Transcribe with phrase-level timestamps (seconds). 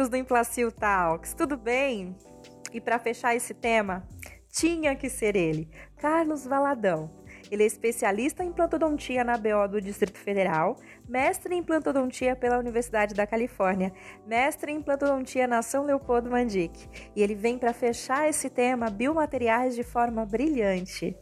[0.00, 2.16] amigos do Implacil Talks, tudo bem?
[2.72, 4.08] E para fechar esse tema,
[4.48, 5.68] tinha que ser ele,
[5.98, 7.10] Carlos Valadão.
[7.50, 10.76] Ele é especialista em plantodontia na BO do Distrito Federal,
[11.06, 13.92] mestre em plantodontia pela Universidade da Califórnia,
[14.26, 16.88] mestre em plantodontia na São Leopoldo Mandic.
[17.14, 21.14] E ele vem para fechar esse tema biomateriais de forma brilhante.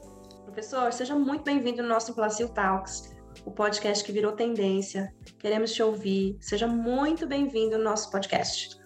[0.45, 3.13] Professor, seja muito bem-vindo no nosso Implacil Talks,
[3.45, 5.15] o podcast que virou tendência.
[5.39, 6.37] Queremos te ouvir.
[6.41, 8.77] Seja muito bem-vindo no nosso podcast.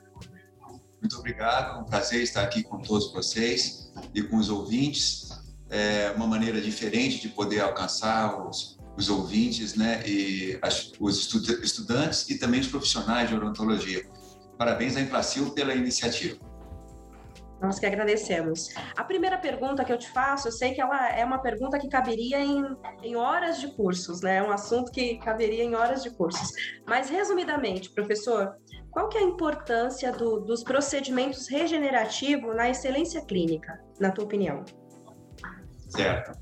[1.01, 5.30] Muito obrigado, é um prazer estar aqui com todos vocês e com os ouvintes
[5.69, 12.28] é, uma maneira diferente de poder alcançar os, os ouvintes, né, e as, os estudantes
[12.28, 14.06] e também os profissionais de odontologia.
[14.59, 16.39] Parabéns à Implacil pela iniciativa.
[17.62, 18.74] Nós que agradecemos.
[18.96, 21.88] A primeira pergunta que eu te faço, eu sei que ela é uma pergunta que
[21.88, 22.64] caberia em,
[23.04, 24.38] em horas de cursos, né?
[24.38, 26.50] É um assunto que caberia em horas de cursos.
[26.86, 28.56] Mas, resumidamente, professor,
[28.91, 34.64] qual que é a importância do, dos procedimentos regenerativos na excelência clínica, na tua opinião?
[35.88, 36.32] Certo.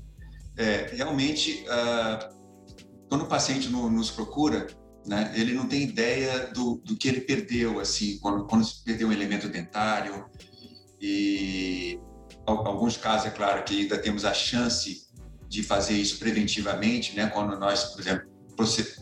[0.57, 2.41] É, realmente, uh,
[3.07, 4.65] quando o paciente no, nos procura,
[5.05, 9.11] né, ele não tem ideia do, do que ele perdeu, assim, quando, quando perdeu um
[9.11, 10.25] elemento dentário.
[11.01, 11.99] E
[12.45, 15.07] alguns casos, é claro, que ainda temos a chance
[15.47, 18.29] de fazer isso preventivamente, né, quando nós, por exemplo,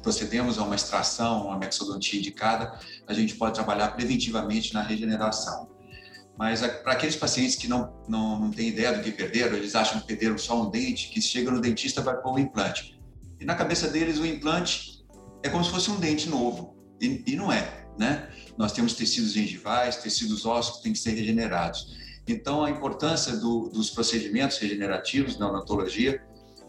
[0.02, 5.70] procedemos a uma extração, uma mexodontia indicada, a gente pode trabalhar preventivamente na regeneração.
[6.38, 10.00] Mas para aqueles pacientes que não, não, não têm ideia do que perderam, eles acham
[10.00, 12.98] que perderam só um dente, que chega no dentista vai pôr um implante.
[13.40, 15.06] E na cabeça deles, o implante
[15.44, 16.78] é como se fosse um dente novo.
[17.02, 18.30] E, e não é, né?
[18.60, 21.98] Nós temos tecidos gengivais, tecidos ósseos que têm que ser regenerados.
[22.28, 26.22] Então, a importância do, dos procedimentos regenerativos na odontologia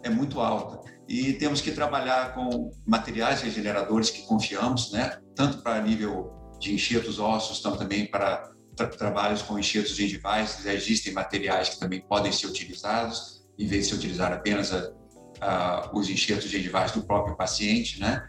[0.04, 0.88] é muito alta.
[1.08, 5.18] E temos que trabalhar com materiais regeneradores que confiamos, né?
[5.34, 11.12] Tanto para nível de enxertos ósseos, tanto também para tra trabalhos com enxertos gengivais, existem
[11.12, 14.92] materiais que também podem ser utilizados, em vez de se utilizar apenas a,
[15.40, 18.22] a, os enxertos gengivais do próprio paciente, né?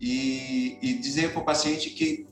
[0.00, 2.31] E, e dizer para o paciente que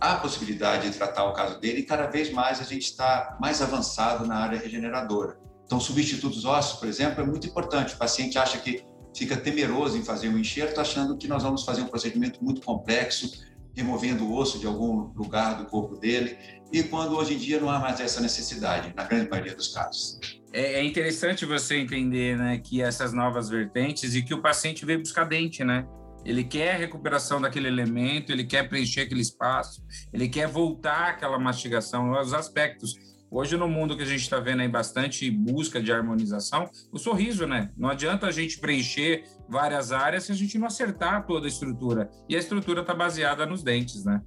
[0.00, 3.60] há possibilidade de tratar o caso dele e cada vez mais a gente está mais
[3.60, 5.38] avançado na área regeneradora.
[5.64, 7.94] Então, substitutos ósseos, por exemplo, é muito importante.
[7.94, 11.82] O paciente acha que fica temeroso em fazer um enxerto, achando que nós vamos fazer
[11.82, 13.44] um procedimento muito complexo,
[13.74, 16.38] removendo o osso de algum lugar do corpo dele,
[16.72, 20.18] e quando hoje em dia não há mais essa necessidade, na grande maioria dos casos.
[20.52, 25.00] É, é interessante você entender né, que essas novas vertentes e que o paciente veio
[25.00, 25.86] buscar dente, né?
[26.24, 31.38] Ele quer a recuperação daquele elemento, ele quer preencher aquele espaço, ele quer voltar àquela
[31.38, 32.94] mastigação, os aspectos
[33.30, 37.46] Hoje, no mundo que a gente está vendo aí bastante busca de harmonização, o sorriso,
[37.46, 37.70] né?
[37.76, 42.10] Não adianta a gente preencher várias áreas se a gente não acertar toda a estrutura.
[42.26, 44.22] E a estrutura está baseada nos dentes, né?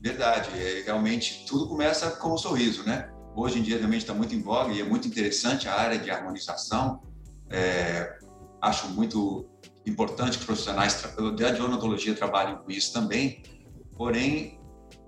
[0.00, 0.48] Verdade.
[0.58, 3.10] É, realmente, tudo começa com o sorriso, né?
[3.36, 6.10] Hoje em dia, realmente está muito em voga e é muito interessante a área de
[6.10, 7.02] harmonização.
[7.50, 8.18] É,
[8.62, 9.46] acho muito
[9.88, 11.02] importante que os profissionais
[11.56, 13.42] de odontologia trabalhem com isso também.
[13.96, 14.60] Porém,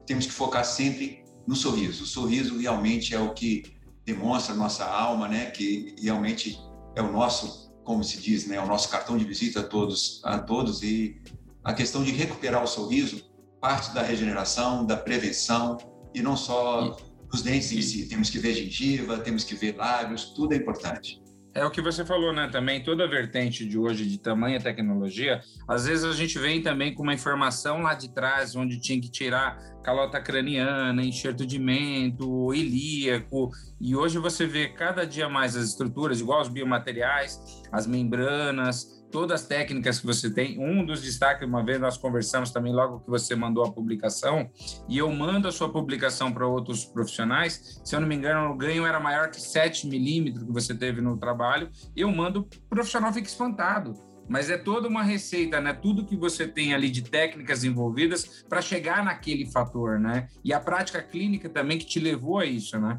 [0.06, 2.04] temos que focar sempre no sorriso.
[2.04, 3.62] O sorriso realmente é o que
[4.04, 5.50] demonstra a nossa alma, né?
[5.50, 6.58] Que realmente
[6.96, 8.60] é o nosso, como se diz, né?
[8.60, 10.82] O nosso cartão de visita a todos, a todos.
[10.82, 11.20] E
[11.62, 13.30] a questão de recuperar o sorriso
[13.60, 15.76] parte da regeneração, da prevenção
[16.14, 16.96] e não só
[17.32, 18.08] os dentes em si.
[18.08, 21.22] Temos que ver gengiva, temos que ver lábios, tudo é importante.
[21.52, 22.48] É o que você falou, né?
[22.48, 26.94] Também toda a vertente de hoje de tamanha tecnologia, às vezes a gente vem também
[26.94, 32.54] com uma informação lá de trás, onde tinha que tirar calota craniana, enxerto de mento,
[32.54, 33.50] ilíaco,
[33.80, 37.40] e hoje você vê cada dia mais as estruturas, igual os biomateriais,
[37.72, 40.58] as membranas, todas as técnicas que você tem.
[40.58, 44.50] Um dos destaques, uma vez nós conversamos também logo que você mandou a publicação,
[44.88, 47.80] e eu mando a sua publicação para outros profissionais.
[47.84, 51.00] Se eu não me engano, o ganho era maior que 7 milímetros que você teve
[51.00, 51.70] no trabalho.
[51.96, 53.94] Eu mando, o profissional fica espantado.
[54.28, 55.72] Mas é toda uma receita, né?
[55.72, 60.28] Tudo que você tem ali de técnicas envolvidas para chegar naquele fator, né?
[60.44, 62.96] E a prática clínica também que te levou a isso, né?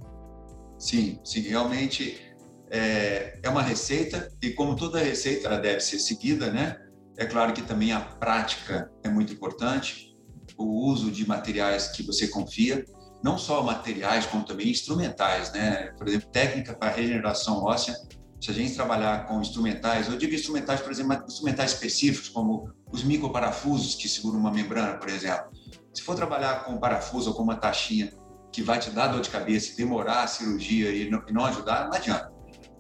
[0.77, 2.30] Sim, sim, realmente
[2.71, 6.77] é, é uma receita e como toda receita ela deve ser seguida, né?
[7.17, 10.17] É claro que também a prática é muito importante,
[10.57, 12.85] o uso de materiais que você confia,
[13.21, 15.91] não só materiais como também instrumentais, né?
[15.97, 17.93] Por exemplo, técnica para regeneração óssea.
[18.39, 23.03] Se a gente trabalhar com instrumentais, eu digo instrumentais, por exemplo, instrumentais específicos como os
[23.03, 25.51] microparafusos que seguram uma membrana, por exemplo.
[25.93, 28.11] Se for trabalhar com parafuso ou com uma taxinha
[28.51, 32.30] que vai te dar dor de cabeça, demorar a cirurgia e não ajudar, não adianta.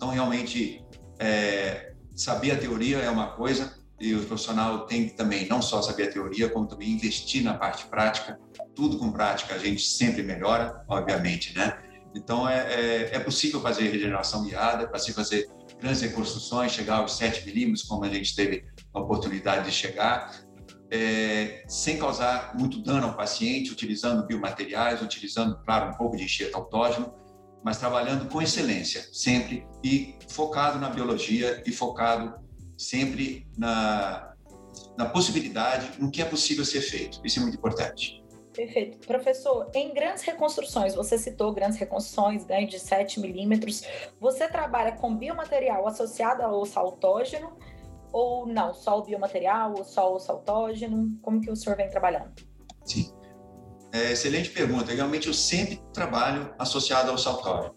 [0.01, 0.83] Então, realmente,
[1.19, 5.79] é, saber a teoria é uma coisa, e o profissional tem que também não só
[5.79, 8.39] saber a teoria, como também investir na parte prática.
[8.73, 11.77] Tudo com prática a gente sempre melhora, obviamente, né?
[12.15, 15.47] Então, é, é, é possível fazer regeneração guiada, é possível fazer
[15.79, 20.35] grandes reconstruções, chegar aos 7 milímetros, como a gente teve a oportunidade de chegar,
[20.89, 26.55] é, sem causar muito dano ao paciente, utilizando biomateriais, utilizando, claro, um pouco de enxerto
[26.55, 27.20] autógeno,
[27.63, 32.39] mas trabalhando com excelência, sempre, e focado na biologia e focado
[32.77, 34.33] sempre na,
[34.97, 37.19] na possibilidade, no que é possível ser feito.
[37.23, 38.21] Isso é muito importante.
[38.53, 39.07] Perfeito.
[39.07, 43.83] Professor, em grandes reconstruções, você citou grandes reconstruções, ganho de 7 milímetros,
[44.19, 47.57] você trabalha com biomaterial associado ao osso autógeno
[48.11, 48.73] ou não?
[48.73, 51.17] Só o biomaterial ou só o osso autógeno?
[51.21, 52.33] Como que o senhor vem trabalhando?
[52.83, 53.20] Sim.
[53.93, 54.93] É, excelente pergunta.
[54.93, 57.75] Realmente eu sempre trabalho associado ao autógeno.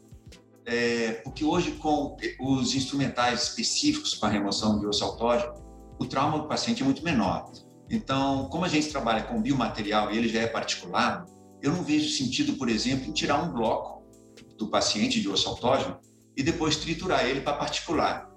[0.67, 5.53] É, porque hoje, com os instrumentais específicos para remoção de osso autógeno,
[5.99, 7.51] o trauma do paciente é muito menor.
[7.91, 11.27] Então, como a gente trabalha com biomaterial e ele já é particular,
[11.61, 14.03] eu não vejo sentido, por exemplo, em tirar um bloco
[14.57, 15.99] do paciente de osso autógeno
[16.37, 18.31] e depois triturar ele para particular,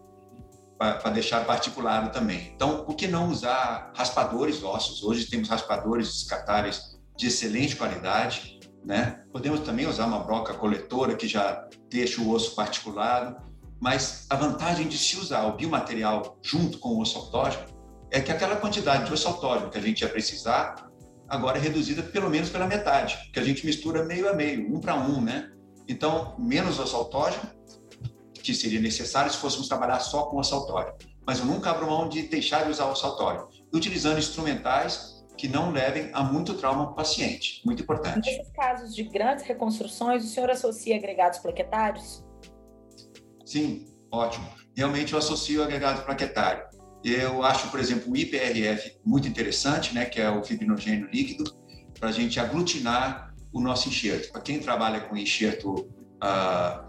[0.77, 2.51] para deixar particulado também.
[2.53, 5.01] Então, por que não usar raspadores ossos?
[5.03, 9.23] Hoje temos raspadores descartáveis de excelente qualidade, né?
[9.33, 13.35] Podemos também usar uma broca coletora que já deixa o osso particulado,
[13.81, 17.65] mas a vantagem de se usar o biomaterial junto com o osso autógeno
[18.11, 20.89] é que aquela quantidade de osso autógeno que a gente ia precisar
[21.27, 24.79] agora é reduzida pelo menos pela metade, que a gente mistura meio a meio, um
[24.79, 25.51] para um, né?
[25.87, 27.43] Então, menos osso autógeno,
[28.33, 30.95] que seria necessário se fôssemos trabalhar só com osso autógeno.
[31.25, 35.71] Mas eu nunca abro mão de deixar de usar osso autógeno, utilizando instrumentais que não
[35.71, 37.61] levem a muito trauma para o paciente.
[37.63, 38.29] Muito importante.
[38.29, 42.25] Nesses casos de grandes reconstruções, o senhor associa agregados plaquetários?
[43.45, 44.47] Sim, ótimo.
[44.75, 46.65] Realmente eu associo agregado plaquetário.
[47.03, 51.45] Eu acho, por exemplo, o IPRF muito interessante, né, que é o fibrinogênio líquido,
[51.99, 54.31] para a gente aglutinar o nosso enxerto.
[54.31, 55.89] Para quem trabalha com enxerto
[56.19, 56.85] ah,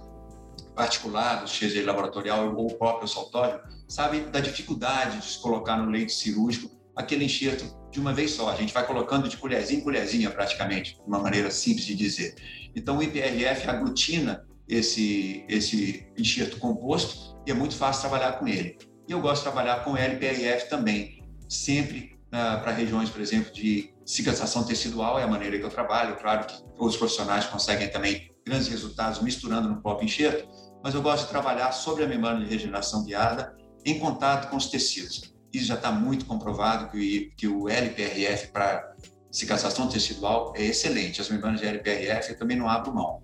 [0.74, 6.70] particulado, seja laboratorial ou próprio saltório, sabe da dificuldade de se colocar no leito cirúrgico
[6.96, 8.50] aquele enxerto de uma vez só.
[8.50, 12.34] A gente vai colocando de colherzinha em colherzinha, praticamente, de uma maneira simples de dizer.
[12.74, 18.76] Então, o IPRF aglutina esse, esse enxerto composto e é muito fácil trabalhar com ele.
[19.08, 23.94] E eu gosto de trabalhar com LPRF também, sempre uh, para regiões, por exemplo, de
[24.04, 26.16] cicatrização tecidual, é a maneira que eu trabalho.
[26.16, 30.46] Claro que outros profissionais conseguem também grandes resultados misturando no próprio enxerto,
[30.82, 34.66] mas eu gosto de trabalhar sobre a membrana de regeneração guiada em contato com os
[34.66, 35.34] tecidos.
[35.52, 38.94] Isso já está muito comprovado que, que o LPRF para
[39.30, 41.20] cicatrização tecidual é excelente.
[41.20, 43.22] As membranas de LPRF eu também não abro mão.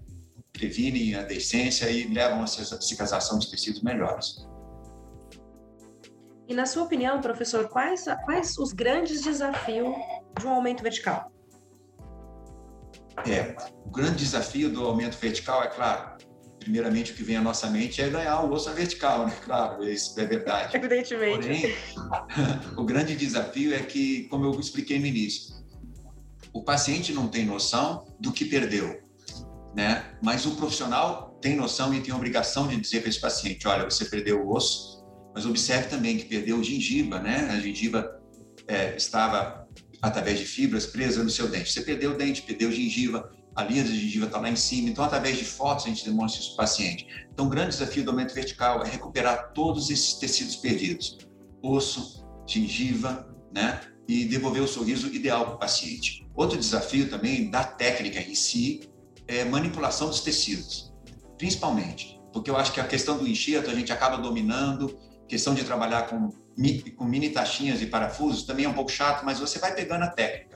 [0.52, 4.46] Previnem a decência e levam a cicatrização dos tecidos melhores.
[6.46, 9.94] E na sua opinião, professor, quais, quais os grandes desafios
[10.38, 11.32] de um aumento vertical?
[13.26, 16.18] É, o grande desafio do aumento vertical, é claro,
[16.64, 19.36] primeiramente o que vem à nossa mente é ganhar o osso vertical, né?
[19.44, 20.74] Claro, isso é verdade.
[20.76, 21.38] Evidentemente.
[21.38, 21.76] Porém,
[22.76, 25.54] o grande desafio é que, como eu expliquei no início,
[26.52, 29.02] o paciente não tem noção do que perdeu,
[29.76, 30.16] né?
[30.22, 33.84] Mas o profissional tem noção e tem a obrigação de dizer para esse paciente, olha,
[33.84, 35.04] você perdeu o osso,
[35.34, 37.50] mas observe também que perdeu gengiva, né?
[37.50, 38.18] A gengiva
[38.66, 39.68] é, estava
[40.00, 41.72] através de fibras presa no seu dente.
[41.72, 44.88] Você perdeu o dente, perdeu gengiva, a linha gengiva está lá em cima.
[44.88, 47.06] Então, através de fotos, a gente demonstra isso para o paciente.
[47.32, 51.18] Então, o grande desafio do aumento vertical é recuperar todos esses tecidos perdidos:
[51.62, 53.80] osso, gengiva, né?
[54.06, 56.26] E devolver o sorriso ideal para o paciente.
[56.34, 58.90] Outro desafio também da técnica em si
[59.26, 60.92] é manipulação dos tecidos,
[61.38, 65.64] principalmente, porque eu acho que a questão do enxerto a gente acaba dominando questão de
[65.64, 66.30] trabalhar com,
[66.96, 70.08] com mini taxinhas e parafusos também é um pouco chato, mas você vai pegando a
[70.08, 70.53] técnica.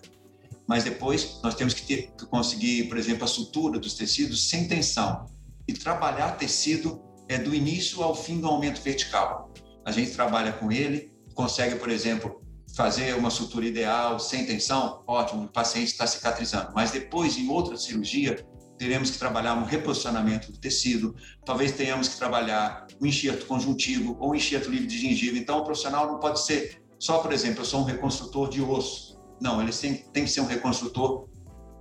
[0.69, 4.69] Mas depois nós temos que, ter, que conseguir, por exemplo, a sutura dos tecidos sem
[4.69, 5.27] tensão
[5.67, 9.51] e trabalhar tecido é do início ao fim do aumento vertical.
[9.85, 12.43] A gente trabalha com ele, consegue, por exemplo,
[12.77, 16.71] fazer uma sutura ideal sem tensão, ótimo, o paciente está cicatrizando.
[16.75, 18.47] Mas depois, em outra cirurgia,
[18.77, 24.17] teremos que trabalhar um reposicionamento do tecido, talvez tenhamos que trabalhar o um enxerto conjuntivo
[24.21, 25.39] ou um enxerto livre de gengiva.
[25.39, 29.08] Então, o profissional não pode ser só, por exemplo, eu sou um reconstrutor de osso.
[29.41, 31.29] Não, ele tem, que ser um reconstrutor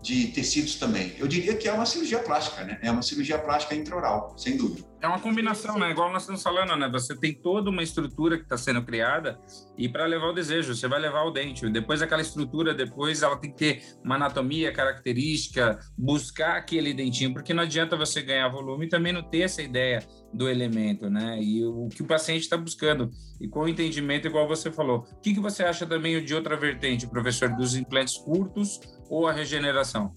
[0.02, 1.16] de tecidos também.
[1.18, 2.78] Eu diria que é uma cirurgia plástica, né?
[2.82, 4.88] É uma cirurgia plástica intraoral, sem dúvida.
[5.00, 5.92] É uma combinação, né?
[5.92, 6.90] Igual nós estamos falando, né?
[6.90, 9.40] Você tem toda uma estrutura que está sendo criada
[9.78, 11.70] e para levar o desejo, você vai levar o dente.
[11.70, 17.54] Depois aquela estrutura, depois ela tem que ter uma anatomia característica, buscar aquele dentinho, porque
[17.54, 20.00] não adianta você ganhar volume e também não ter essa ideia
[20.34, 21.40] do elemento, né?
[21.44, 23.12] E o que o paciente está buscando.
[23.40, 25.06] E com o entendimento, igual você falou.
[25.12, 28.80] O que, que você acha também de outra vertente, professor, dos implantes curtos
[29.12, 30.16] ou a regeneração?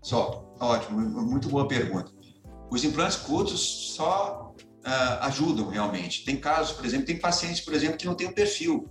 [0.00, 2.21] Só, ótimo, muito boa pergunta.
[2.72, 6.24] Os implantes curtos só uh, ajudam realmente.
[6.24, 8.90] Tem casos, por exemplo, tem pacientes, por exemplo, que não tem um perfil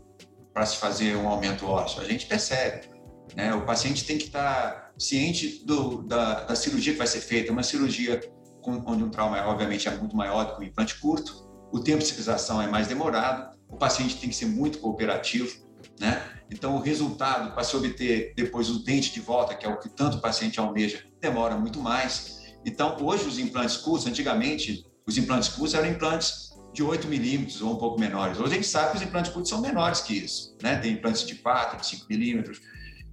[0.54, 2.00] para se fazer um aumento ósseo.
[2.00, 2.88] A gente percebe.
[3.36, 3.56] Né?
[3.56, 7.52] O paciente tem que estar ciente do, da, da, cirurgia que vai ser feita.
[7.52, 8.22] Uma cirurgia
[8.62, 11.50] com, onde um trauma, é, obviamente, é muito maior do que um implante curto.
[11.74, 13.58] O tempo de cicatrização é mais demorado.
[13.68, 15.68] O paciente tem que ser muito cooperativo.
[16.00, 16.22] Né?
[16.52, 19.90] Então, o resultado para se obter depois o dente de volta, que é o que
[19.90, 22.41] tanto o paciente almeja, demora muito mais.
[22.66, 27.74] Então, hoje os implantes curtos, antigamente, os implantes curtos eram implantes de 8 milímetros ou
[27.74, 28.40] um pouco menores.
[28.40, 30.78] Hoje a gente sabe que os implantes curtos são menores que isso, né?
[30.78, 32.62] Tem implantes de 4, de 5 milímetros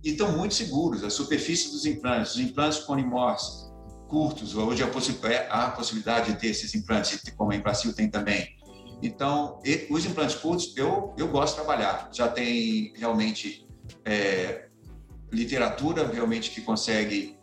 [0.05, 1.03] e estão muito seguros.
[1.03, 3.69] A superfície dos implantes, os implantes conimors
[4.07, 4.87] curtos, hoje há
[5.67, 8.57] a possibilidade de ter esses implantes, como a Implacil tem também.
[9.03, 12.09] Então, os implantes curtos, eu, eu gosto de trabalhar.
[12.13, 13.67] Já tem realmente
[14.05, 14.69] é,
[15.31, 17.38] literatura realmente que consegue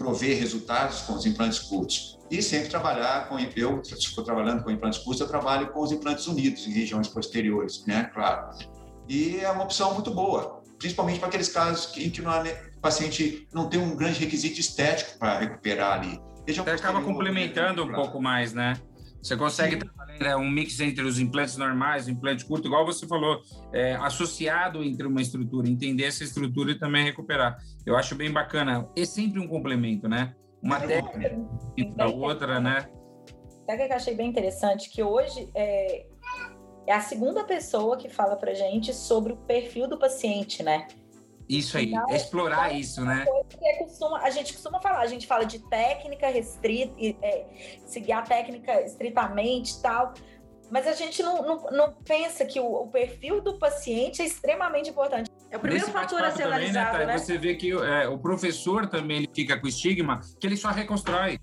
[0.00, 2.18] prover resultados com os implantes curtos.
[2.30, 6.26] E sempre trabalhar com, eu estou trabalhando com implantes curtos, eu trabalho com os implantes
[6.26, 8.56] unidos em regiões posteriores, né, claro.
[9.06, 13.68] E é uma opção muito boa, principalmente para aqueles casos em que o paciente não
[13.68, 16.18] tem um grande requisito estético para recuperar ali.
[16.48, 18.80] Você acaba complementando um pouco mais, né?
[19.22, 23.40] Você consegue Sim né, um mix entre os implantes normais, implante curto, igual você falou,
[23.72, 27.58] é, associado entre uma estrutura, entender essa estrutura e também recuperar.
[27.86, 28.88] Eu acho bem bacana.
[28.96, 30.34] É sempre um complemento, né?
[30.62, 31.36] Uma é, técnica
[31.96, 32.86] da outra, né?
[33.66, 34.90] Sabe o que eu achei bem interessante?
[34.90, 36.06] Que hoje é,
[36.86, 40.86] é a segunda pessoa que fala pra gente sobre o perfil do paciente, né?
[41.50, 43.26] Isso aí, então, explorar isso, né?
[43.80, 47.44] Costuma, a gente costuma falar, a gente fala de técnica restrita, é,
[47.84, 50.14] seguir a técnica estritamente e tal,
[50.70, 54.90] mas a gente não, não, não pensa que o, o, perfil do paciente é extremamente
[54.90, 55.28] importante.
[55.50, 57.18] É o primeiro Nesse fator a ser também, né, analisado, né, né?
[57.18, 61.40] Você vê que é, o professor também ele fica com estigma que ele só reconstrói.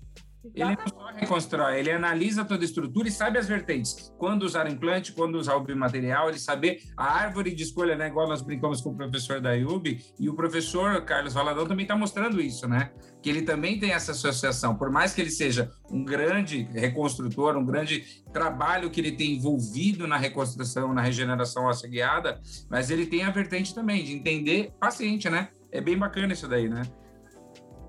[0.54, 4.12] Ele não só reconstrói, ele analisa toda a estrutura e sabe as vertentes.
[4.18, 8.08] Quando usar implante, quando usar o biomaterial, ele saber a árvore de escolha, né?
[8.08, 11.96] Igual nós brincamos com o professor da IUB, e o professor Carlos Valadão também está
[11.96, 12.92] mostrando isso, né?
[13.20, 14.76] Que ele também tem essa associação.
[14.76, 20.06] Por mais que ele seja um grande reconstrutor, um grande trabalho que ele tem envolvido
[20.06, 22.40] na reconstrução, na regeneração óssea guiada,
[22.70, 25.48] mas ele tem a vertente também de entender paciente, né?
[25.72, 26.82] É bem bacana isso daí, né?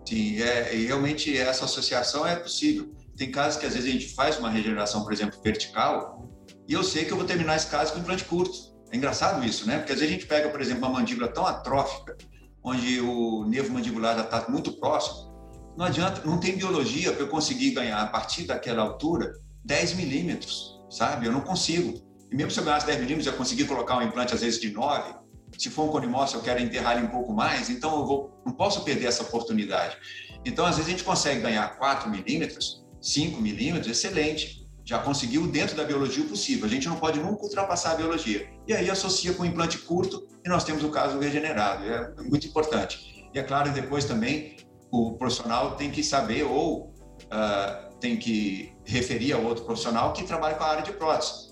[0.09, 2.91] Sim, é, realmente essa associação é possível.
[3.15, 6.27] Tem casos que às vezes a gente faz uma regeneração, por exemplo, vertical,
[6.67, 8.57] e eu sei que eu vou terminar esse caso com implante curto.
[8.91, 9.77] É engraçado isso, né?
[9.77, 12.17] Porque às vezes a gente pega, por exemplo, uma mandíbula tão atrófica,
[12.63, 15.29] onde o nervo mandibular já está muito próximo,
[15.77, 19.31] não adianta, não tem biologia para eu conseguir ganhar a partir daquela altura
[19.63, 21.27] 10 milímetros, sabe?
[21.27, 22.01] Eu não consigo.
[22.31, 24.71] E mesmo se eu ganhasse 10 milímetros, eu conseguir colocar um implante às vezes de
[24.71, 25.13] 9,
[25.59, 28.53] se for um conimócio, eu quero enterrar ele um pouco mais, então eu vou, não
[28.53, 29.97] posso perder essa oportunidade.
[30.45, 34.65] Então, às vezes, a gente consegue ganhar 4 milímetros, 5 milímetros, excelente.
[34.85, 36.65] Já conseguiu dentro da biologia o possível.
[36.65, 38.49] A gente não pode nunca ultrapassar a biologia.
[38.65, 41.83] E aí associa com implante curto e nós temos o caso regenerado.
[41.85, 43.29] É muito importante.
[43.33, 44.55] E é claro, depois também
[44.89, 46.93] o profissional tem que saber ou
[47.25, 51.49] uh, tem que referir a outro profissional que trabalha com a área de prótese.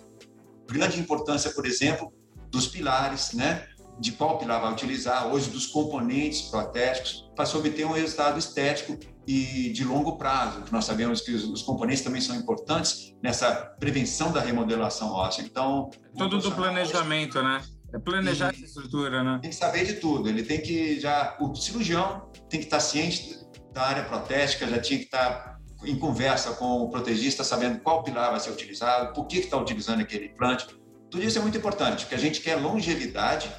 [0.71, 2.11] Grande importância, por exemplo,
[2.49, 3.67] dos pilares, né?
[3.99, 8.97] De qual pilar vai utilizar, hoje dos componentes protéticos, para se obter um resultado estético
[9.27, 14.31] e de longo prazo, que nós sabemos que os, componentes também são importantes nessa prevenção
[14.31, 15.43] da remodelação óssea.
[15.43, 17.61] Então, tudo do planejamento, né?
[17.93, 19.39] É planejar essa estrutura, né?
[19.41, 20.27] Tem que saber de tudo.
[20.27, 23.37] Ele tem que já o cirurgião tem que estar ciente
[23.73, 28.31] da área protética, já tinha que estar em conversa com o protegista, sabendo qual pilar
[28.31, 30.67] vai ser utilizado, por que está utilizando aquele implante.
[31.09, 33.49] Tudo isso é muito importante, porque a gente quer longevidade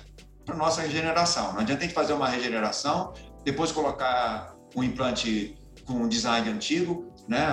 [0.49, 1.53] para nossa regeneração.
[1.53, 3.13] Não adianta a gente fazer uma regeneração,
[3.45, 7.49] depois colocar um implante com um design antigo, né?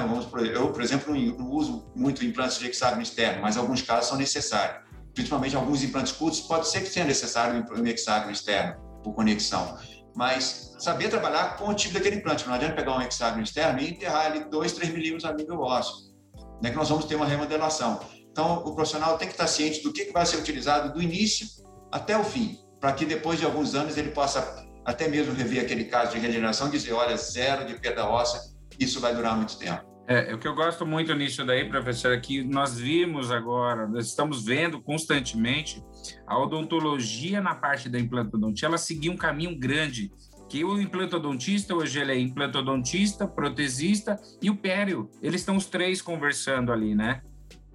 [0.54, 4.86] Eu, por exemplo, não uso muito implantes de hexágono externo, mas alguns casos são necessários.
[5.14, 9.78] Principalmente alguns implantes curtos, pode ser que seja necessário um hexágono externo por conexão.
[10.16, 12.48] Mas saber trabalhar com o tipo daquele implante.
[12.48, 16.14] Não adianta pegar um hexágono externo e enterrar ele 2, 3 milímetros a nível ósseo.
[16.64, 16.70] Né?
[16.70, 18.00] Que nós vamos ter uma remodelação.
[18.32, 21.46] Então, o profissional tem que estar ciente do que vai ser utilizado do início
[21.92, 25.86] até o fim para que depois de alguns anos ele possa até mesmo rever aquele
[25.86, 28.40] caso de regeneração e dizer, olha, zero de perda óssea,
[28.80, 29.82] isso vai durar muito tempo.
[30.08, 34.06] É, o que eu gosto muito nisso daí, professor, é que nós vimos agora, nós
[34.06, 35.84] estamos vendo constantemente
[36.28, 40.12] a odontologia na parte da implantodontia, ela seguiu um caminho grande,
[40.48, 46.04] que o implantodontista, hoje ele é implantodontista, protesista e o pério, eles estão os três
[46.04, 47.24] conversando ali, né?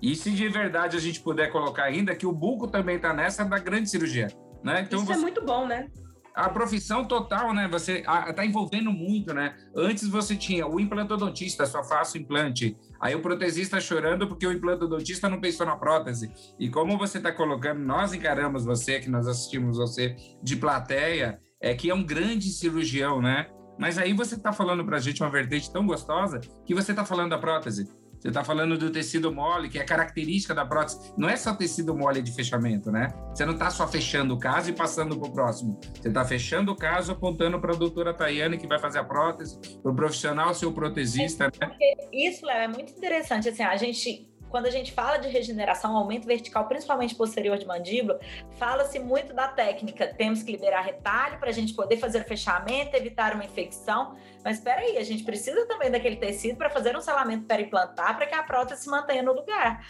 [0.00, 3.44] E se de verdade a gente puder colocar ainda que o buco também está nessa
[3.44, 4.28] da grande cirurgia,
[4.62, 4.82] né?
[4.82, 5.20] Então, Isso é você...
[5.20, 5.88] é muito bom, né?
[6.34, 7.68] a profissão total, né?
[7.68, 9.54] Você está envolvendo muito, né?
[9.74, 12.76] Antes você tinha o implantodontista, só faço implante.
[13.00, 16.30] Aí o protesista chorando porque o implantodontista não pensou na prótese.
[16.58, 21.74] E como você está colocando, nós encaramos você, que nós assistimos você de plateia, é
[21.74, 23.48] que é um grande cirurgião, né?
[23.78, 27.04] Mas aí você está falando para a gente uma vertente tão gostosa que você está
[27.04, 27.88] falando da prótese.
[28.20, 31.12] Você está falando do tecido mole, que é característica da prótese.
[31.16, 33.08] Não é só tecido mole de fechamento, né?
[33.34, 35.80] Você não está só fechando o caso e passando para o próximo.
[35.98, 39.58] Você está fechando o caso, apontando para a doutora Tayane, que vai fazer a prótese,
[39.82, 41.70] para o profissional, seu protesista, né?
[42.12, 43.48] Isso, Léo, é muito interessante.
[43.48, 48.18] Assim, a gente quando a gente fala de regeneração, aumento vertical, principalmente posterior de mandíbula,
[48.58, 50.08] fala-se muito da técnica.
[50.08, 54.16] Temos que liberar retalho para a gente poder fazer o fechamento, evitar uma infecção.
[54.44, 58.26] Mas espera aí, a gente precisa também daquele tecido para fazer um selamento perimplantar para
[58.26, 59.86] que a prótese se mantenha no lugar,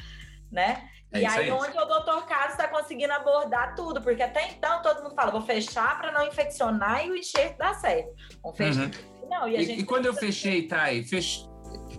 [0.52, 0.88] né?
[1.12, 4.80] É e aí, aí, onde o doutor Carlos está conseguindo abordar tudo, porque até então
[4.80, 8.14] todo mundo fala, vou fechar para não infeccionar e o enxerto dá certo.
[8.42, 8.84] Vamos fechar.
[8.84, 9.28] Uhum.
[9.28, 11.49] Não, e, e, e quando eu fechei, Thay, fech...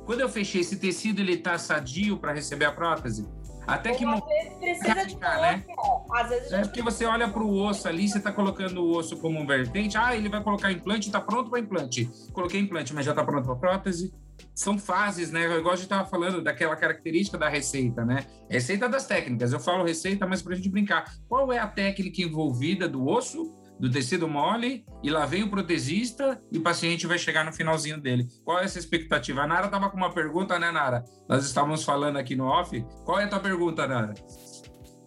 [0.05, 3.27] Quando eu fechei esse tecido, ele tá sadio para receber a prótese?
[3.67, 5.63] Até que às vezes precisa de né?
[6.11, 9.17] Às vezes é porque você olha para o osso ali, você está colocando o osso
[9.17, 9.97] como um vertente.
[9.97, 12.09] Ah, ele vai colocar implante, está pronto para implante.
[12.33, 14.13] Coloquei implante, mas já está pronto para prótese.
[14.55, 15.45] São fases, né?
[15.57, 18.25] Igual a gente estava falando daquela característica da receita, né?
[18.49, 19.53] Receita das técnicas.
[19.53, 21.05] Eu falo receita, mas para a gente brincar.
[21.29, 26.39] Qual é a técnica envolvida do osso do tecido mole e lá vem o protesista
[26.51, 28.27] e o paciente vai chegar no finalzinho dele.
[28.45, 29.41] Qual é essa expectativa?
[29.41, 31.03] A Nara estava com uma pergunta, né, Nara?
[31.27, 32.79] Nós estávamos falando aqui no off.
[33.03, 34.13] Qual é a tua pergunta, Nara?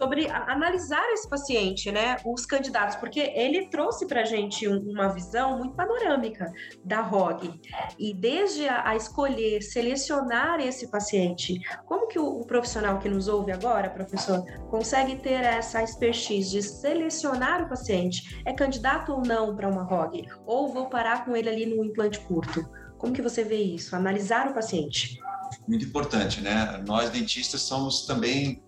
[0.04, 5.56] Sobre analisar esse paciente, né, os candidatos, porque ele trouxe para a gente uma visão
[5.58, 6.52] muito panorâmica
[6.84, 7.58] da ROG.
[7.98, 13.50] E desde a, escolher, selecionar esse paciente, como que o, o, profissional que nos ouve
[13.50, 18.42] agora, professor, consegue ter essa expertise de selecionar o paciente?
[18.44, 20.26] É candidato ou não para uma ROG?
[20.44, 22.68] Ou vou parar com ele ali no implante curto?
[22.98, 23.96] Como que você vê isso?
[23.96, 25.18] Analisar o paciente.
[25.66, 26.82] Muito importante, né?
[26.86, 28.62] Nós dentistas somos também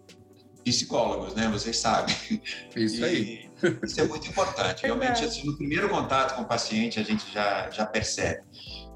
[0.66, 1.48] psicólogos, né?
[1.48, 2.14] Vocês sabem.
[2.74, 3.48] Isso aí.
[3.84, 4.82] Isso é muito importante.
[4.82, 8.42] Realmente, assim, no primeiro contato com o paciente, a gente já, já percebe.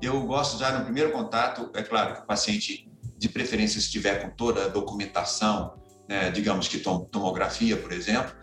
[0.02, 4.30] Eu gosto já no primeiro contato, é claro que o paciente, de preferência, estiver com
[4.30, 8.34] toda a documentação, né, digamos que tomografia, por exemplo,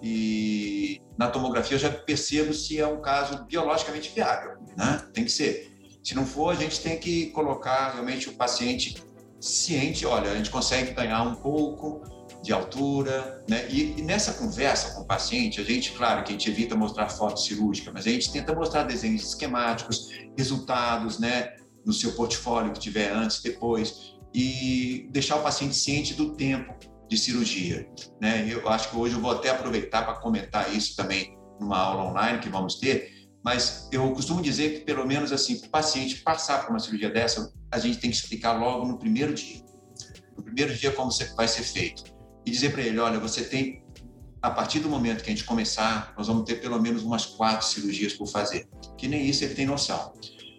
[0.00, 5.02] e na tomografia eu já percebo se é um caso biologicamente viável, né?
[5.12, 5.72] Tem que ser.
[6.04, 9.02] Se não for, a gente tem que colocar realmente o paciente
[9.40, 12.02] ciente, olha, a gente consegue ganhar um pouco
[12.46, 13.66] de altura, né?
[13.68, 17.08] E, e, nessa conversa com o paciente, a gente, claro, que a gente evita mostrar
[17.08, 21.56] foto cirúrgica, mas a gente tenta mostrar desenhos esquemáticos, resultados, né?
[21.84, 26.72] No seu portfólio que tiver antes, depois, e deixar o paciente ciente do tempo
[27.08, 27.88] de cirurgia,
[28.20, 28.46] né?
[28.48, 32.38] Eu acho que hoje eu vou até aproveitar para comentar isso também numa aula online
[32.38, 36.62] que vamos ter, mas eu costumo dizer que pelo menos assim, para o paciente passar
[36.62, 39.64] por uma cirurgia dessa, a gente tem que explicar logo no primeiro dia.
[40.36, 42.15] No primeiro dia como vai ser feito
[42.46, 43.84] e dizer para ele: olha, você tem,
[44.40, 47.66] a partir do momento que a gente começar, nós vamos ter pelo menos umas quatro
[47.66, 48.68] cirurgias por fazer.
[48.96, 50.14] Que nem isso ele tem noção.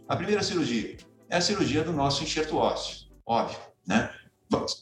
[0.07, 0.97] A primeira cirurgia
[1.29, 4.11] é a cirurgia do nosso enxerto ósseo, óbvio, né?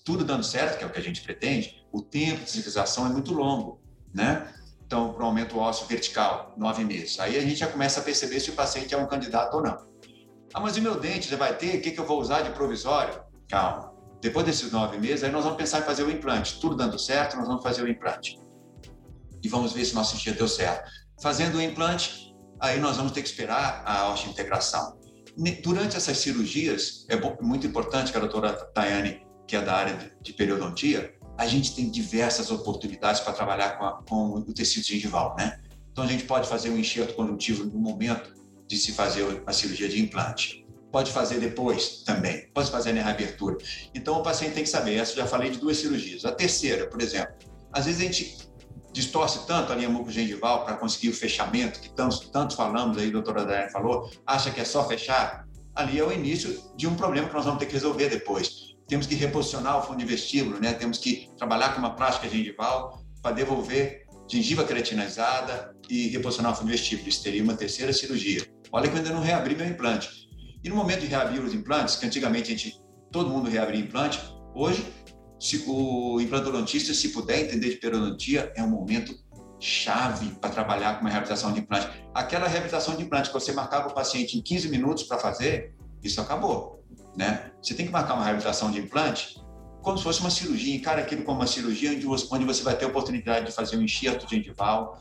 [0.03, 3.09] Tudo dando certo, que é o que a gente pretende, o tempo de cicatrização é
[3.09, 3.81] muito longo,
[4.13, 4.53] né?
[4.85, 7.19] Então, para o aumento ósseo vertical, nove meses.
[7.19, 9.75] Aí a gente já começa a perceber se o paciente é um candidato ou não.
[10.53, 11.77] Ah, mas e meu dente já vai ter?
[11.77, 13.19] O que, que eu vou usar de provisório?
[13.49, 13.94] Calma.
[14.25, 16.59] Depois desses nove meses, aí nós vamos pensar em fazer o implante.
[16.59, 18.39] Tudo dando certo, nós vamos fazer o implante.
[19.43, 20.89] E vamos ver se nosso dia deu certo.
[21.21, 24.97] Fazendo o implante, aí nós vamos ter que esperar a osteointegração.
[25.61, 30.33] Durante essas cirurgias, é muito importante que a doutora Tayane, que é da área de
[30.33, 35.61] periodontia, a gente tem diversas oportunidades para trabalhar com, a, com o tecido gengival, né?
[35.91, 38.33] Então, a gente pode fazer um enxerto conjuntivo no momento
[38.67, 40.64] de se fazer a cirurgia de implante
[40.95, 43.57] pode fazer depois também, pode fazer na reabertura.
[43.93, 46.23] Então, o paciente tem que saber, essa eu já falei de duas cirurgias.
[46.23, 47.35] A terceira, por exemplo,
[47.73, 48.37] às vezes a gente
[48.93, 53.11] distorce tanto a linha mucogengival para conseguir o fechamento, que tanto, tanto falamos aí, a
[53.11, 57.27] doutora Daiane falou, acha que é só fechar, ali é o início de um problema
[57.27, 58.73] que nós vamos ter que resolver depois.
[58.87, 60.71] Temos que reposicionar o fundo de vestíbulo, né?
[60.71, 66.67] temos que trabalhar com uma plástica gengival para devolver gengiva creatinizada e reposicionar o fundo
[66.67, 67.09] de vestíbulo.
[67.09, 68.47] Isso teria uma terceira cirurgia.
[68.71, 70.24] Olha que eu ainda não reabri meu implante.
[70.65, 74.19] E no momento de reabrir os implantes, que antigamente a gente todo mundo reabrir implante.
[74.55, 74.83] Hoje,
[75.39, 79.15] se o implantodontista, se puder entender de periodontia, é um momento
[79.59, 81.87] chave para trabalhar com uma reabilitação de implante.
[82.15, 86.19] Aquela reabilitação de implante que você marcava o paciente em 15 minutos para fazer, isso
[86.19, 86.83] acabou,
[87.15, 87.51] né?
[87.61, 89.39] Você tem que marcar uma reabilitação de implante
[89.83, 91.91] como se fosse uma cirurgia, encara aquilo como uma cirurgia
[92.31, 94.99] onde você vai ter a oportunidade de fazer um enxerto gengival,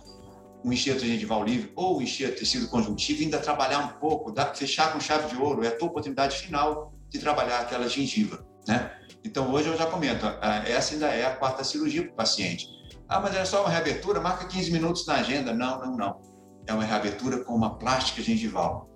[0.64, 4.98] um enxerto gengival livre ou um enxerto tecido conjuntivo ainda trabalhar um pouco, fechar com
[4.98, 8.90] chave de ouro, é a tua oportunidade final de trabalhar aquela gengiva, né?
[9.22, 10.26] Então, hoje eu já comento,
[10.66, 12.68] essa ainda é a quarta cirurgia para o paciente.
[13.08, 15.52] Ah, mas é só uma reabertura, marca 15 minutos na agenda.
[15.52, 16.22] Não, não, não.
[16.66, 18.88] É uma reabertura com uma plástica gengival.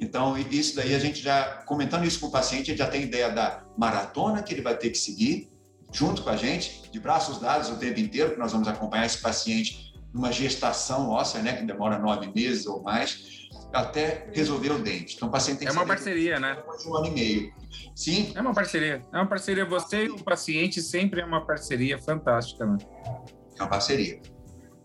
[0.00, 3.30] Então, isso daí a gente já, comentando isso com o paciente, gente já tem ideia
[3.30, 5.50] da maratona que ele vai ter que seguir,
[5.92, 9.18] junto com a gente, de braços dados o tempo inteiro, que nós vamos acompanhar esse
[9.18, 15.16] paciente numa gestação óssea, né, que demora nove meses ou mais, até resolver o dente.
[15.16, 16.62] Então, o paciente tem que É uma parceria, né?
[16.78, 17.52] De um ano e meio.
[17.96, 18.32] Sim.
[18.36, 19.02] É uma parceria.
[19.12, 19.64] É uma parceria.
[19.64, 22.78] Você e o paciente sempre é uma parceria fantástica, né?
[23.58, 24.20] É uma parceria.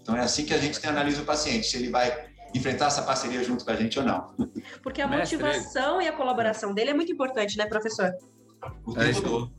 [0.02, 3.44] Então, é assim que a gente analisa o paciente, se ele vai enfrentar essa parceria
[3.44, 4.34] junto com a gente ou não.
[4.82, 5.38] Porque a Mestre...
[5.38, 8.12] motivação e a colaboração dele é muito importante, né, professor?
[8.84, 9.54] O tempo é todo.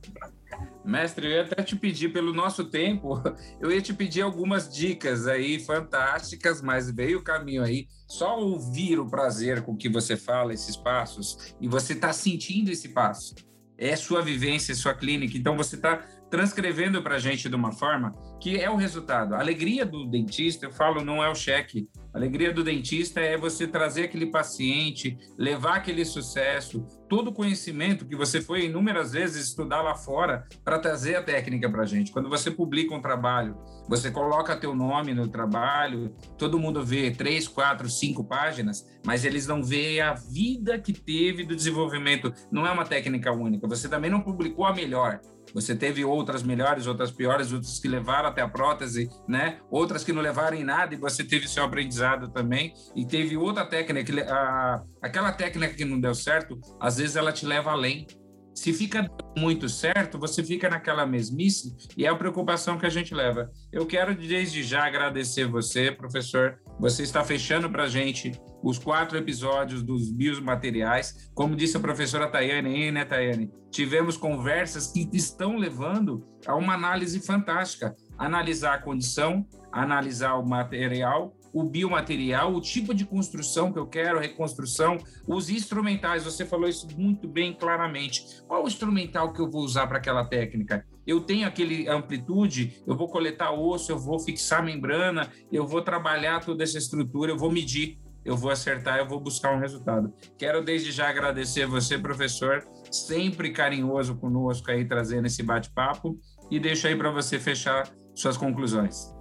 [0.84, 3.22] Mestre, eu ia até te pedir, pelo nosso tempo,
[3.60, 7.86] eu ia te pedir algumas dicas aí fantásticas, mas veio o caminho aí.
[8.08, 12.88] Só ouvir o prazer com que você fala esses passos e você está sentindo esse
[12.88, 13.34] passo.
[13.76, 15.38] É sua vivência, sua clínica.
[15.38, 19.34] Então você está transcrevendo para a gente de uma forma que é o resultado.
[19.34, 21.88] A alegria do dentista, eu falo, não é o cheque.
[22.14, 28.06] A alegria do dentista é você trazer aquele paciente, levar aquele sucesso, todo o conhecimento
[28.06, 32.12] que você foi inúmeras vezes estudar lá fora para trazer a técnica para a gente.
[32.12, 33.56] Quando você publica um trabalho,
[33.88, 39.46] você coloca teu nome no trabalho, todo mundo vê três, quatro, cinco páginas, mas eles
[39.46, 42.32] não veem a vida que teve do desenvolvimento.
[42.50, 43.68] Não é uma técnica única.
[43.68, 45.20] Você também não publicou a melhor.
[45.54, 49.58] Você teve outras melhores, outras piores, outras que levaram até a prótese, né?
[49.70, 52.72] Outras que não levaram em nada e você teve seu aprendizado também.
[52.94, 57.32] E teve outra técnica, que, a, aquela técnica que não deu certo, às vezes ela
[57.32, 58.06] te leva além.
[58.54, 59.08] Se fica
[59.38, 63.50] muito certo, você fica naquela mesmice e é a preocupação que a gente leva.
[63.72, 66.58] Eu quero desde já agradecer você, professor.
[66.80, 71.30] Você está fechando para a gente os quatro episódios dos biomateriais.
[71.34, 73.52] Como disse a professora Tayane, né, Tayane?
[73.70, 77.94] Tivemos conversas que estão levando a uma análise fantástica.
[78.16, 84.20] Analisar a condição, analisar o material o biomaterial, o tipo de construção que eu quero,
[84.20, 86.24] reconstrução, os instrumentais.
[86.24, 88.40] Você falou isso muito bem claramente.
[88.46, 90.86] Qual o instrumental que eu vou usar para aquela técnica?
[91.10, 96.38] Eu tenho aquele amplitude, eu vou coletar osso, eu vou fixar membrana, eu vou trabalhar
[96.38, 100.14] toda essa estrutura, eu vou medir, eu vou acertar, eu vou buscar um resultado.
[100.38, 106.16] Quero desde já agradecer você, professor, sempre carinhoso conosco aí trazendo esse bate-papo
[106.48, 109.12] e deixo aí para você fechar suas conclusões.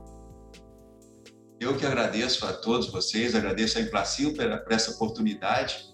[1.59, 5.85] Eu que agradeço a todos vocês, agradeço a Implacil por, essa oportunidade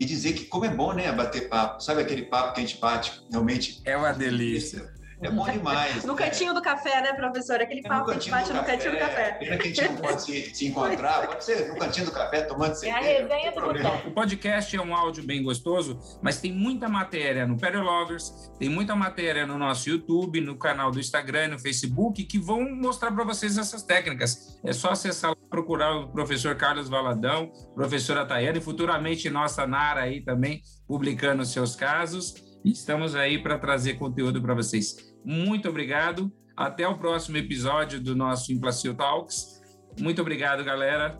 [0.00, 1.82] e dizer que como é bom, né, bater papo.
[1.82, 3.82] Sabe aquele papo que a gente bate realmente?
[3.84, 4.95] É uma delícia.
[5.22, 6.04] É bom demais.
[6.04, 6.24] no né?
[6.24, 7.60] cantinho do café, né, professor?
[7.60, 9.32] Aquele é papo que a gente bate no cantinho do café.
[9.32, 12.42] Pena que a gente não pode se, se encontrar, pode ser no cantinho do café,
[12.42, 13.08] tomando cerveja.
[13.08, 17.46] É a resenha do O podcast é um áudio bem gostoso, mas tem muita matéria
[17.46, 22.22] no Perio Lovers, tem muita matéria no nosso YouTube, no canal do Instagram, no Facebook,
[22.24, 24.60] que vão mostrar para vocês essas técnicas.
[24.64, 30.60] É só acessar procurar o professor Carlos Valadão, professora Tayane, futuramente nossa Nara aí também,
[30.86, 32.34] publicando seus casos.
[32.66, 35.14] Estamos aí para trazer conteúdo para vocês.
[35.24, 36.32] Muito obrigado.
[36.56, 39.62] Até o próximo episódio do nosso Implacil Talks.
[40.00, 41.16] Muito obrigado, galera.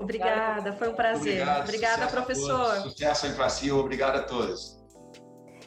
[0.00, 1.42] Obrigada, foi um prazer.
[1.42, 2.74] Obrigado, Obrigada, professor.
[2.78, 4.80] Sucesso Implacil, obrigado a todos.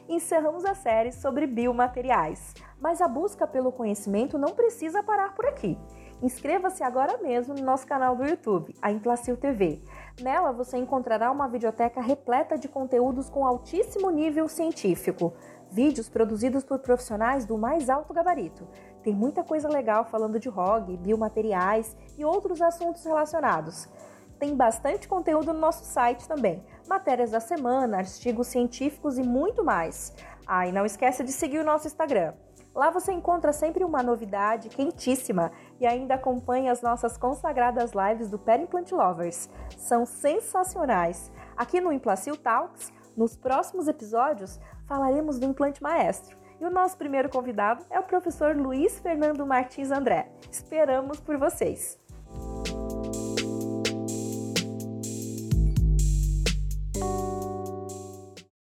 [0.10, 5.78] Encerramos a série sobre biomateriais, mas a busca pelo conhecimento não precisa parar por aqui.
[6.22, 9.82] Inscreva-se agora mesmo no nosso canal do YouTube, a Implacil TV.
[10.22, 15.34] Nela você encontrará uma videoteca repleta de conteúdos com altíssimo nível científico,
[15.72, 18.68] vídeos produzidos por profissionais do mais alto gabarito.
[19.02, 23.90] Tem muita coisa legal falando de ROG, biomateriais e outros assuntos relacionados.
[24.38, 30.14] Tem bastante conteúdo no nosso site também, matérias da semana, artigos científicos e muito mais.
[30.46, 32.34] Ah, e não esqueça de seguir o nosso Instagram.
[32.76, 35.52] Lá você encontra sempre uma novidade quentíssima
[35.84, 39.50] e ainda acompanha as nossas consagradas lives do Pet Implant Lovers.
[39.78, 41.30] São sensacionais.
[41.58, 46.38] Aqui no Implacil Talks, nos próximos episódios, falaremos do implante maestro.
[46.60, 50.32] E o nosso primeiro convidado é o professor Luiz Fernando Martins André.
[50.50, 52.03] Esperamos por vocês!